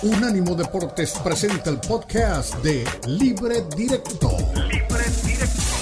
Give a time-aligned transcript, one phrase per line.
[0.00, 4.30] Unánimo Deportes presenta el podcast de Libre Directo.
[4.54, 5.74] Libre Directo.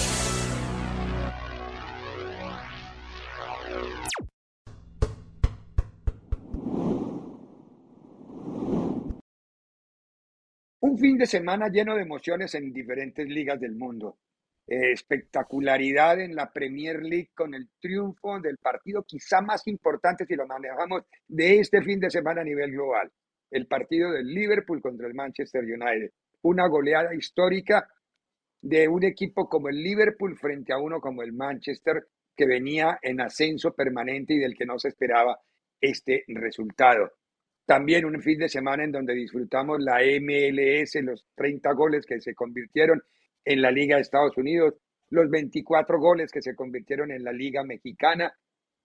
[10.81, 14.17] Un fin de semana lleno de emociones en diferentes ligas del mundo.
[14.67, 20.35] Eh, espectacularidad en la Premier League con el triunfo del partido quizá más importante si
[20.35, 23.13] lo manejamos de este fin de semana a nivel global
[23.51, 26.11] el partido del Liverpool contra el Manchester United.
[26.43, 27.89] Una goleada histórica
[28.61, 32.07] de un equipo como el Liverpool frente a uno como el Manchester
[32.37, 35.39] que venía en ascenso permanente y del que no se esperaba
[35.81, 37.13] este resultado.
[37.65, 42.35] También un fin de semana en donde disfrutamos la MLS, los 30 goles que se
[42.35, 43.03] convirtieron
[43.45, 44.75] en la Liga de Estados Unidos,
[45.11, 48.33] los 24 goles que se convirtieron en la Liga Mexicana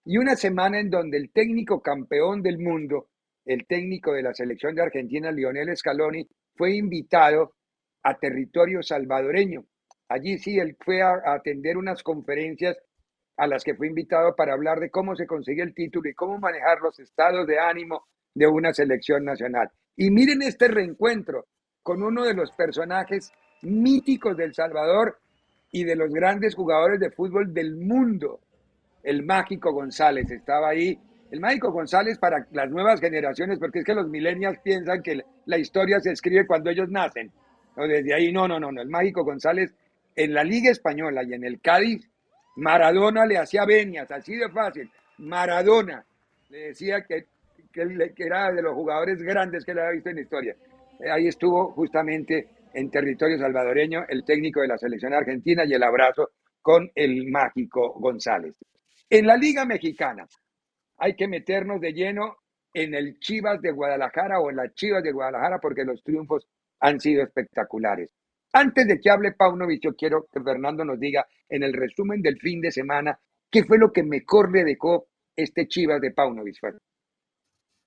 [0.05, 3.09] y una semana en donde el técnico campeón del mundo
[3.45, 7.53] el técnico de la selección de Argentina, Lionel Scaloni, fue invitado
[8.03, 9.65] a territorio salvadoreño.
[10.09, 12.77] Allí sí, él fue a, atender unas conferencias
[13.37, 16.37] a las que fue invitado para hablar de cómo se consigue el título y cómo
[16.37, 19.69] manejar los estados de ánimo de una selección nacional.
[19.95, 21.45] Y miren este reencuentro
[21.81, 25.17] con uno de los personajes míticos del Salvador
[25.71, 28.41] y de los grandes jugadores de fútbol del mundo.
[29.03, 30.99] El mágico González estaba ahí
[31.31, 35.57] el Mágico González para las nuevas generaciones, porque es que los millennials piensan que la
[35.57, 37.31] historia se escribe cuando ellos nacen.
[37.77, 38.81] No, desde ahí, no, no, no, no.
[38.81, 39.73] El Mágico González
[40.13, 42.09] en la Liga Española y en el Cádiz,
[42.57, 44.91] Maradona le hacía venias, así de fácil.
[45.19, 46.03] Maradona
[46.49, 47.27] le decía que,
[47.71, 50.55] que, era de los jugadores grandes que le había visto en la historia.
[50.99, 55.83] Eh, ahí estuvo justamente en territorio salvadoreño el técnico de la selección argentina y el
[55.83, 58.53] abrazo con el mágico González.
[59.09, 60.27] En la Liga Mexicana,
[61.01, 62.37] hay que meternos de lleno
[62.73, 66.47] en el Chivas de Guadalajara o en las Chivas de Guadalajara porque los triunfos
[66.79, 68.11] han sido espectaculares.
[68.53, 72.37] Antes de que hable Paunovic, yo quiero que Fernando nos diga en el resumen del
[72.39, 73.19] fin de semana
[73.49, 76.57] qué fue lo que mejor le dejó este Chivas de Paunovic.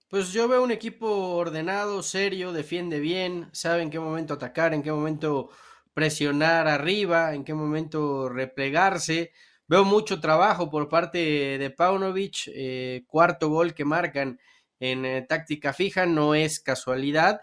[0.09, 4.83] Pues yo veo un equipo ordenado, serio, defiende bien, sabe en qué momento atacar, en
[4.83, 5.51] qué momento
[5.93, 9.31] presionar arriba, en qué momento replegarse.
[9.67, 11.19] Veo mucho trabajo por parte
[11.59, 14.39] de Paunovic, eh, cuarto gol que marcan
[14.79, 17.41] en eh, táctica fija, no es casualidad.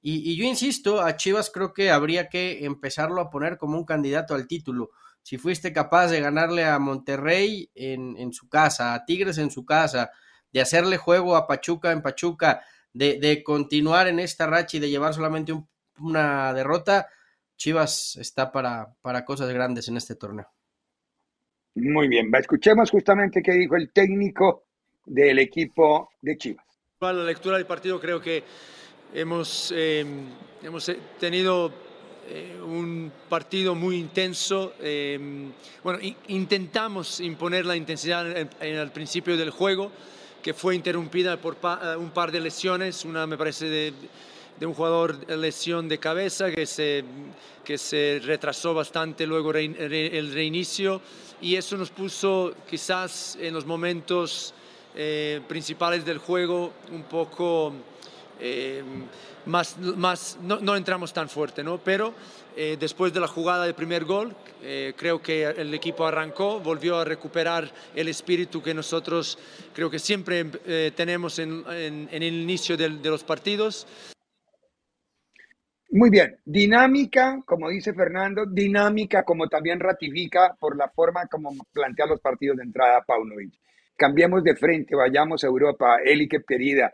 [0.00, 4.34] Y, yo insisto, a Chivas creo que habría que empezarlo a poner como un candidato
[4.34, 4.90] al título.
[5.22, 10.10] Si fuiste capaz de ganarle a Monterrey en, su casa, a Tigres en su casa,
[10.52, 12.62] de hacerle juego a Pachuca en Pachuca,
[12.94, 15.52] de, continuar en esta racha y de llevar solamente
[15.98, 17.08] una derrota,
[17.56, 20.48] Chivas está para cosas grandes en este torneo.
[21.80, 24.64] Muy bien, escuchemos justamente qué dijo el técnico
[25.06, 26.64] del equipo de Chivas.
[27.00, 28.42] La lectura del partido creo que
[29.14, 30.04] hemos, eh,
[30.60, 30.90] hemos
[31.20, 31.72] tenido
[32.28, 34.74] eh, un partido muy intenso.
[34.80, 35.50] Eh,
[35.84, 39.92] bueno, intentamos imponer la intensidad en, el principio del juego,
[40.42, 41.58] que fue interrumpida por
[41.96, 43.92] un par de lesiones, una me parece de,
[44.58, 47.04] de un jugador lesión de cabeza que se,
[47.64, 51.00] que se retrasó bastante luego el reinicio
[51.40, 54.54] y eso nos puso quizás en los momentos
[55.00, 57.72] eh, principales del juego un poco
[58.40, 58.82] eh,
[59.46, 61.78] más, más no, entramos tan fuerte, ¿no?
[61.78, 62.14] Pero
[62.56, 64.34] eh, después de la jugada del primer gol,
[64.96, 69.38] creo que el equipo arrancó, volvió a recuperar el espíritu que nosotros
[69.72, 70.44] creo que siempre
[70.96, 73.86] tenemos en, en, el inicio de los partidos.
[75.90, 82.04] Muy bien, dinámica, como dice Fernando, dinámica como también ratifica por la forma como plantea
[82.04, 83.54] los partidos de entrada Paunovic.
[83.96, 86.92] Cambiemos de frente, vayamos a Europa, Élite querida.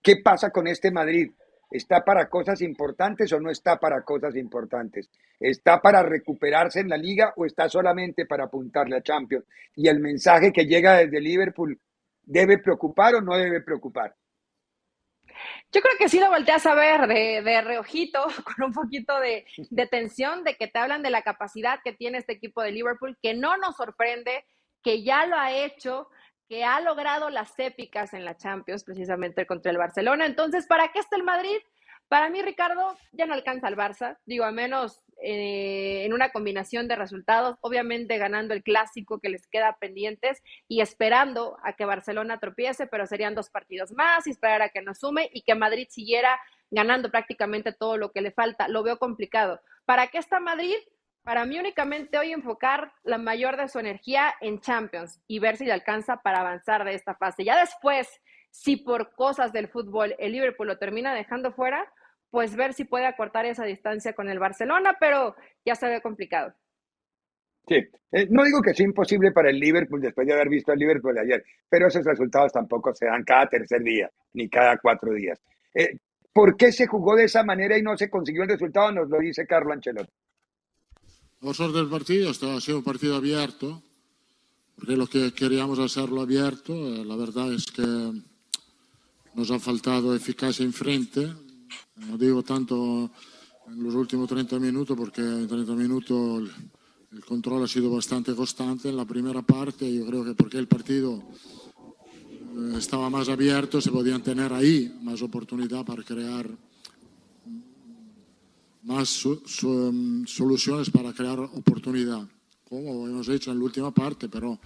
[0.00, 1.32] ¿Qué pasa con este Madrid?
[1.68, 5.10] ¿Está para cosas importantes o no está para cosas importantes?
[5.40, 9.44] ¿Está para recuperarse en la liga o está solamente para apuntarle a Champions?
[9.74, 11.80] Y el mensaje que llega desde Liverpool,
[12.22, 14.14] ¿debe preocupar o no debe preocupar?
[15.72, 19.46] Yo creo que sí lo volteas a ver de, de reojito, con un poquito de,
[19.70, 23.18] de, tensión, de que te hablan de la capacidad que tiene este equipo de Liverpool,
[23.22, 24.44] que no nos sorprende,
[24.82, 26.08] que ya lo ha hecho,
[26.48, 30.26] que ha logrado las épicas en la Champions, precisamente contra el Barcelona.
[30.26, 31.56] Entonces, ¿para qué está el Madrid?
[32.08, 36.86] Para mí, Ricardo, ya no alcanza al Barça, digo, a menos eh, en una combinación
[36.86, 42.38] de resultados, obviamente ganando el clásico que les queda pendientes y esperando a que Barcelona
[42.38, 45.88] tropiece, pero serían dos partidos más y esperar a que nos sume y que Madrid
[45.90, 46.38] siguiera
[46.70, 48.68] ganando prácticamente todo lo que le falta.
[48.68, 49.62] Lo veo complicado.
[49.86, 50.76] ¿Para qué está Madrid?
[51.22, 55.64] Para mí únicamente hoy enfocar la mayor de su energía en Champions y ver si
[55.64, 57.44] le alcanza para avanzar de esta fase.
[57.44, 58.08] Ya después,
[58.50, 61.92] Si por cosas del fútbol el Liverpool lo termina dejando fuera,
[62.34, 66.52] pues ver si puede acortar esa distancia con el Barcelona, pero ya se ve complicado.
[67.68, 67.76] Sí,
[68.10, 71.14] eh, no digo que sea imposible para el Liverpool después de haber visto el Liverpool
[71.14, 75.40] de ayer, pero esos resultados tampoco se dan cada tercer día ni cada cuatro días.
[75.72, 75.96] Eh,
[76.32, 78.90] ¿Por qué se jugó de esa manera y no se consiguió el resultado?
[78.90, 80.12] Nos lo dice Carlo Ancelotti.
[81.40, 83.80] Los del partido, esto ha sido un partido abierto,
[84.74, 88.10] porque lo que queríamos hacerlo abierto, eh, la verdad es que
[89.34, 91.32] nos ha faltado eficacia en frente,
[91.96, 93.10] no digo tanto
[93.66, 96.50] en los últimos 30 minutos, porque en 30 minutos
[97.12, 99.92] el control ha sido bastante constante en la primera parte.
[99.92, 101.22] Yo creo que porque el partido
[102.56, 106.50] eh, estaba más abierto, se podían tener ahí más oportunidad para crear
[108.84, 109.08] más
[110.26, 112.28] soluciones para crear oportunidad,
[112.68, 114.60] como hemos hecho en la última parte, pero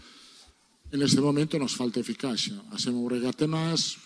[0.90, 2.60] en este momento nos falta eficacia.
[2.72, 3.96] Hacemos un regate más,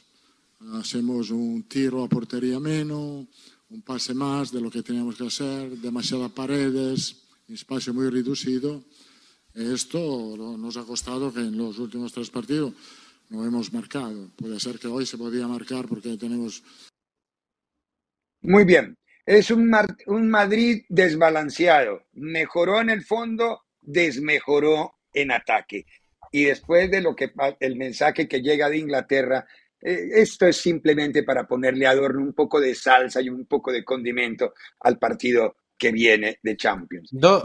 [0.74, 3.26] hacemos un tiro a portería menos,
[3.68, 7.22] un pase más de lo que teníamos que hacer, demasiadas paredes
[7.54, 8.82] espacio muy reducido.
[9.54, 12.72] Esto nos ha costado que en los últimos tres partidos
[13.28, 14.30] no hemos marcado.
[14.36, 16.62] Puede ser que hoy se podía marcar porque tenemos...
[18.40, 18.96] Muy bien.
[19.24, 19.70] Es un,
[20.06, 22.06] un Madrid desbalanceado.
[22.12, 25.86] Mejoró en el fondo, desmejoró en ataque.
[26.32, 27.30] Y después de lo que
[27.60, 29.46] el mensaje que llega de Inglaterra,
[29.82, 34.54] esto es simplemente para ponerle adorno un poco de salsa y un poco de condimento
[34.80, 37.08] al partido que viene de Champions.
[37.10, 37.42] dos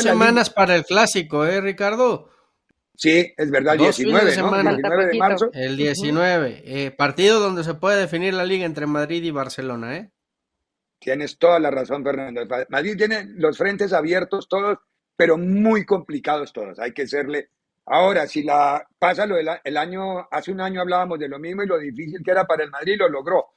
[0.00, 2.30] semanas para el clásico, ¿eh, Ricardo?
[2.94, 4.56] Sí, es verdad, el 19, ¿no?
[4.56, 5.50] El 19 de marzo.
[5.52, 10.10] El 19, eh, partido donde se puede definir la liga entre Madrid y Barcelona, ¿eh?
[11.00, 12.42] Tienes toda la razón, Fernando.
[12.68, 14.78] Madrid tiene los frentes abiertos todos,
[15.16, 16.78] pero muy complicados todos.
[16.78, 17.48] Hay que serle.
[17.92, 21.64] Ahora, si la pasa lo del el año, hace un año hablábamos de lo mismo
[21.64, 23.48] y lo difícil que era para el Madrid, lo logró.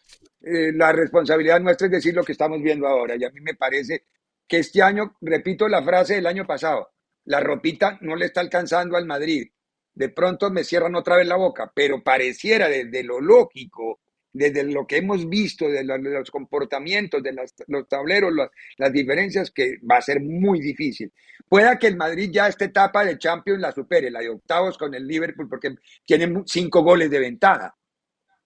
[0.42, 3.16] Eh, la responsabilidad nuestra es decir lo que estamos viendo ahora.
[3.16, 4.06] Y a mí me parece
[4.48, 6.94] que este año, repito la frase del año pasado,
[7.26, 9.52] la ropita no le está alcanzando al Madrid.
[9.94, 14.00] De pronto me cierran otra vez la boca, pero pareciera desde lo lógico,
[14.34, 17.34] desde lo que hemos visto, de los, comportamientos, de
[17.68, 18.34] los, tableros,
[18.78, 21.14] las diferencias, que va a ser muy difícil.
[21.48, 24.94] Pueda que el Madrid ya esta etapa de Champions la supere, la de octavos con
[24.96, 25.76] el Liverpool, porque
[26.06, 27.76] tiene cinco goles de ventaja.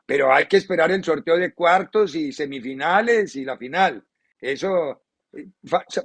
[0.06, 4.04] Pero hay que esperar el sorteo de cuartos y semifinales y la final.
[4.40, 5.04] Eso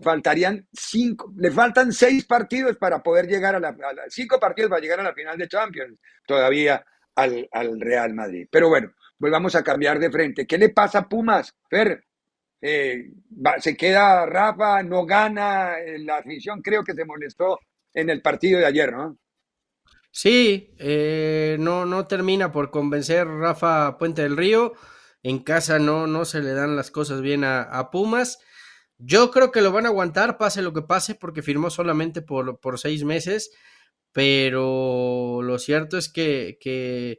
[0.03, 3.75] faltarían cinco, le faltan seis partidos para poder llegar a la,
[4.09, 6.85] cinco partidos para llegar a la final de Champions todavía
[7.15, 7.49] al,
[7.81, 8.49] Real Madrid.
[8.51, 10.49] Pero bueno, volvamos a cambiar de frente.
[10.49, 12.05] ¿Qué le pasa a Pumas, Fer?
[12.61, 13.13] Eh,
[13.59, 17.61] se queda Rafa, no gana, eh, la afición creo que se molestó
[17.95, 19.17] en el partido de ayer, ¿no?
[20.11, 24.73] Sí, eh, no, no termina por convencer Rafa Puente del Río.
[25.23, 28.41] En casa no, no se le dan las cosas bien a Pumas.
[28.99, 32.59] Yo creo que lo van a aguantar, pase lo que pase, porque firmó solamente por,
[32.59, 33.53] por seis meses,
[34.11, 37.19] pero lo cierto es que, que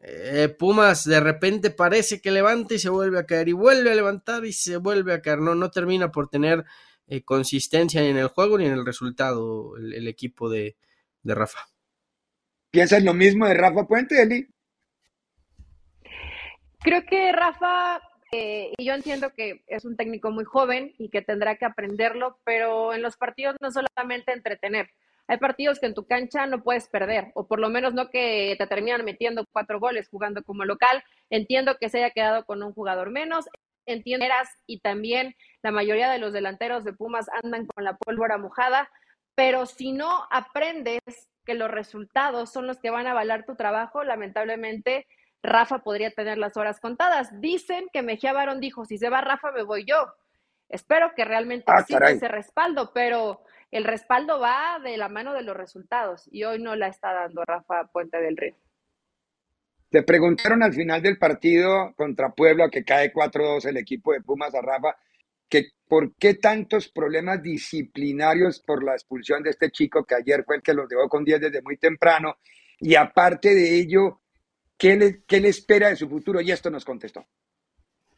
[0.00, 3.94] eh, Pumas de repente parece que levanta y se vuelve a caer, y vuelve a
[3.94, 6.64] levantar y se vuelve a caer, no, no termina por tener
[7.06, 10.76] eh, consistencia ni en el juego ni en el resultado el, equipo de,
[11.22, 11.60] de Rafa.
[12.70, 14.46] ¿Piensas lo mismo de Rafa Puente, Eli?
[16.80, 18.00] Creo que Rafa
[18.30, 22.38] eh, y yo entiendo que es un técnico muy joven y que tendrá que aprenderlo,
[22.44, 24.90] pero en los partidos no solamente entretener.
[25.28, 28.56] Hay partidos que en tu cancha no puedes perder, o por lo menos no que
[28.58, 31.04] te terminan metiendo cuatro goles jugando como local.
[31.30, 33.46] Entiendo que se haya quedado con un jugador menos,
[33.84, 34.26] entiendo
[34.66, 38.90] y también la mayoría de los delanteros de Pumas andan con la pólvora mojada,
[39.34, 41.00] pero si no aprendes
[41.44, 45.06] que los resultados son los que van a avalar tu trabajo, lamentablemente
[45.42, 47.40] Rafa podría tener las horas contadas.
[47.40, 50.12] Dicen que Mejía Barón dijo, si se va Rafa, me voy yo.
[50.68, 55.42] Espero que realmente ah, exista ese respaldo, pero el respaldo va de la mano de
[55.42, 58.54] los resultados y hoy no la está dando Rafa Puente del Río.
[59.90, 64.54] Te preguntaron al final del partido contra Puebla, que cae 4-2 el equipo de Pumas
[64.54, 64.96] a Rafa,
[65.48, 70.56] que por qué tantos problemas disciplinarios por la expulsión de este chico que ayer fue
[70.56, 72.36] el que los dejó con 10 desde muy temprano.
[72.80, 74.20] Y aparte de ello,
[74.78, 76.40] ¿Qué le, espera de su futuro?
[76.40, 77.26] Y esto nos contestó.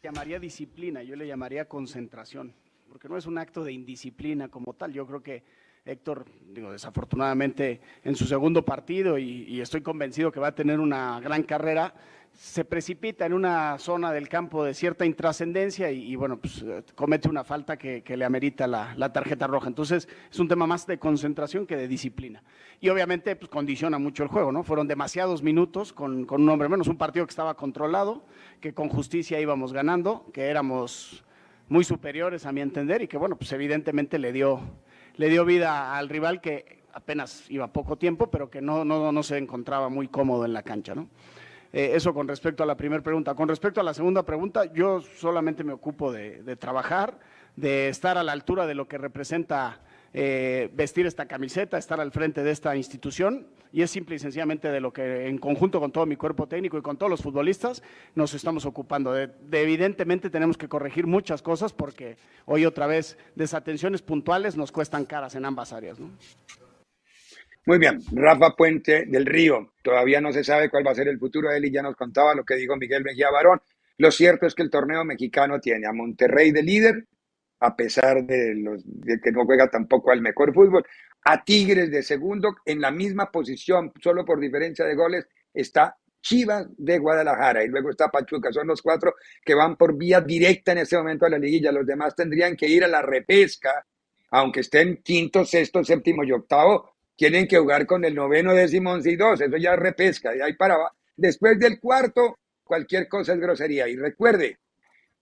[0.03, 2.55] Llamaría disciplina, yo le llamaría concentración,
[2.91, 4.93] porque no es un acto de indisciplina como tal.
[4.93, 5.45] Yo creo que
[5.85, 11.21] Héctor, digo, desafortunadamente en su segundo partido y, estoy convencido que va a tener una
[11.21, 11.95] gran carrera,
[12.33, 17.29] se precipita en una zona del campo de cierta intrascendencia y, bueno, pues eh, comete
[17.29, 19.69] una falta que, le amerita la, tarjeta roja.
[19.69, 22.43] Entonces es un tema más de concentración que de disciplina.
[22.81, 24.65] Y obviamente pues condiciona mucho el juego, ¿no?
[24.65, 28.25] Fueron demasiados minutos con, con un hombre menos, un partido que estaba controlado,
[28.61, 31.25] que con justicia íbamos ganando, que éramos
[31.71, 34.61] muy superiores a mi entender y que bueno, pues evidentemente le dio,
[35.17, 39.23] le dio vida al rival que apenas iba poco tiempo, pero que no, no, no
[39.23, 41.09] se encontraba muy cómodo en la cancha, ¿no?
[41.73, 43.35] Eh, eso con respecto a la primera pregunta.
[43.35, 47.21] Con respecto a la segunda pregunta, yo solamente me ocupo de, trabajar,
[47.55, 49.81] de estar a la altura de lo que representa
[50.13, 54.69] eh, vestir esta camiseta, estar al frente de esta institución y es simple y sencillamente
[54.69, 57.83] de lo que en conjunto con todo mi cuerpo técnico y con todos los futbolistas
[58.17, 59.13] nos estamos ocupando.
[59.13, 65.05] De, evidentemente tenemos que corregir muchas cosas porque hoy otra vez desatenciones puntuales nos cuestan
[65.05, 65.99] caras en ambas áreas.
[67.67, 69.73] Muy bien, Rafa Puente del Río.
[69.83, 71.95] Todavía no se sabe cuál va a ser el futuro de él y ya nos
[71.95, 73.61] contaba lo que dijo Miguel Mejía Barón.
[73.99, 77.05] Lo cierto es que el torneo mexicano tiene a Monterrey de líder,
[77.61, 80.85] a pesar de, los, de que no juega tampoco al mejor fútbol,
[81.25, 86.67] a Tigres de segundo, en la misma posición, solo por diferencia de goles, está Chivas
[86.77, 88.53] de Guadalajara y luego está Pachuca.
[88.53, 89.15] Son los cuatro
[89.45, 91.73] que van por vía directa en este momento a la liguilla.
[91.73, 93.87] Los demás tendrían que ir a la repesca,
[94.31, 99.11] aunque estén quinto, sexto, séptimo y octavo, tienen que jugar con el noveno, décimo, once
[99.11, 99.41] y dos.
[99.41, 100.35] Eso ya es repesca.
[100.35, 100.77] Y ahí para
[101.17, 103.87] Después del cuarto, cualquier cosa es grosería.
[103.89, 104.60] Y recuerde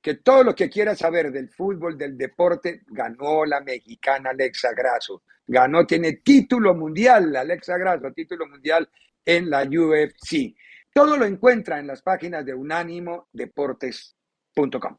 [0.00, 5.24] que todo lo que quiera saber del fútbol, del deporte, ganó la mexicana Alexa Grasso.
[5.46, 8.88] Ganó, tiene título mundial, Alexa Grasso, título mundial
[9.24, 10.54] en la UFC.
[10.92, 14.98] Todo lo encuentra en las páginas de unánimodeportes.com.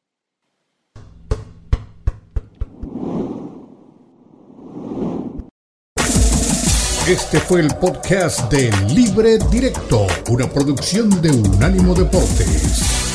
[7.08, 13.09] Este fue el podcast de Libre Directo, una producción de Unánimo Deportes.